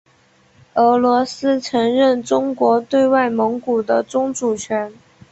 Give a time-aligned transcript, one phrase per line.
[0.73, 4.91] 俄罗斯承认中国对外蒙古的宗主权。